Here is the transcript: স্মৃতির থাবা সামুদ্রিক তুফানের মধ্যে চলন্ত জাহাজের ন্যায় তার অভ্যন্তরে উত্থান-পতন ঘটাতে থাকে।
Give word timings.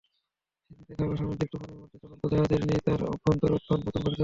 স্মৃতির 0.65 0.97
থাবা 0.99 1.15
সামুদ্রিক 1.15 1.49
তুফানের 1.51 1.79
মধ্যে 1.81 1.97
চলন্ত 2.03 2.23
জাহাজের 2.31 2.61
ন্যায় 2.61 2.83
তার 2.85 3.01
অভ্যন্তরে 3.05 3.53
উত্থান-পতন 3.53 3.85
ঘটাতে 3.87 4.05
থাকে। 4.05 4.19